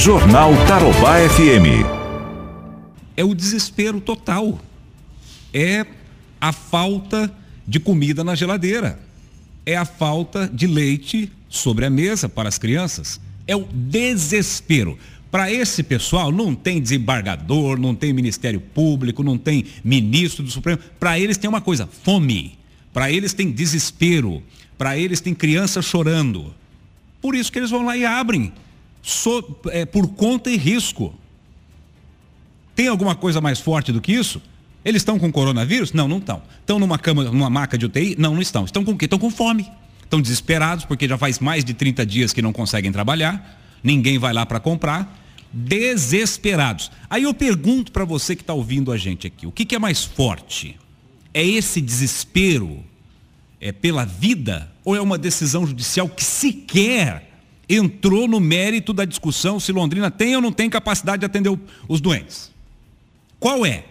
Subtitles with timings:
[0.00, 1.84] Jornal Tarobá FM.
[3.14, 4.58] É o desespero total.
[5.52, 5.84] É
[6.40, 7.30] a falta
[7.68, 8.98] de comida na geladeira.
[9.66, 13.20] É a falta de leite sobre a mesa para as crianças.
[13.46, 14.98] É o desespero.
[15.30, 20.80] Para esse pessoal, não tem desembargador, não tem Ministério Público, não tem ministro do Supremo.
[20.98, 22.58] Para eles tem uma coisa: fome.
[22.90, 24.42] Para eles tem desespero.
[24.78, 26.54] Para eles tem criança chorando.
[27.20, 28.50] Por isso que eles vão lá e abrem.
[29.02, 31.14] So, é, por conta e risco.
[32.74, 34.40] Tem alguma coisa mais forte do que isso?
[34.84, 35.92] Eles estão com coronavírus?
[35.92, 36.42] Não, não estão.
[36.60, 38.16] Estão numa cama, numa maca de UTI?
[38.18, 38.64] Não, não estão.
[38.64, 39.04] Estão com o quê?
[39.04, 39.70] Estão com fome.
[40.02, 43.60] Estão desesperados porque já faz mais de 30 dias que não conseguem trabalhar.
[43.82, 45.18] Ninguém vai lá para comprar.
[45.52, 46.90] Desesperados.
[47.08, 49.78] Aí eu pergunto para você que está ouvindo a gente aqui, o que, que é
[49.78, 50.78] mais forte?
[51.34, 52.82] É esse desespero
[53.60, 57.29] é pela vida ou é uma decisão judicial que sequer
[57.70, 61.56] entrou no mérito da discussão se Londrina tem ou não tem capacidade de atender
[61.88, 62.50] os doentes?
[63.38, 63.84] Qual é?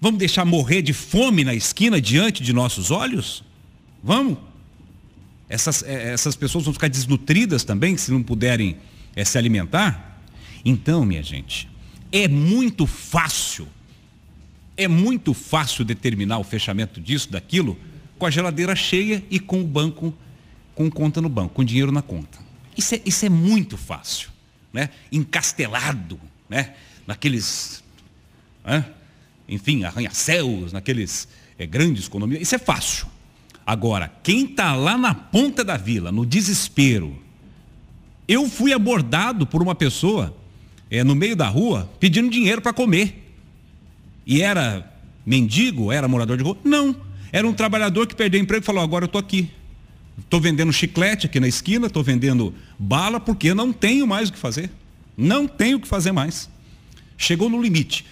[0.00, 3.42] Vamos deixar morrer de fome na esquina diante de nossos olhos?
[4.02, 4.38] Vamos?
[5.48, 8.76] Essas, é, essas pessoas vão ficar desnutridas também se não puderem
[9.16, 10.22] é, se alimentar?
[10.64, 11.68] Então, minha gente,
[12.12, 13.66] é muito fácil,
[14.76, 17.76] é muito fácil determinar o fechamento disso, daquilo,
[18.18, 20.14] com a geladeira cheia e com o banco,
[20.74, 22.49] com conta no banco, com dinheiro na conta.
[22.80, 24.30] Isso é, isso é muito fácil,
[24.72, 24.88] né?
[25.12, 26.72] Encastelado, né?
[27.06, 27.84] Naqueles,
[28.64, 28.86] né?
[29.46, 32.42] enfim, arranha-céus, naqueles é, grandes condomínios.
[32.42, 33.06] Isso é fácil.
[33.66, 37.14] Agora, quem está lá na ponta da vila, no desespero,
[38.26, 40.34] eu fui abordado por uma pessoa
[40.90, 43.30] é, no meio da rua pedindo dinheiro para comer.
[44.24, 44.90] E era
[45.26, 46.56] mendigo, era morador de rua?
[46.64, 46.96] Não.
[47.30, 49.50] Era um trabalhador que perdeu emprego e falou, agora eu estou aqui.
[50.18, 54.38] Estou vendendo chiclete aqui na esquina, estou vendendo bala, porque não tenho mais o que
[54.38, 54.70] fazer.
[55.16, 56.48] Não tenho o que fazer mais.
[57.16, 58.04] Chegou no limite.